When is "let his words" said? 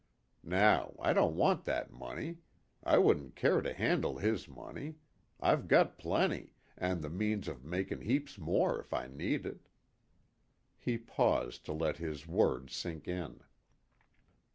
11.73-12.75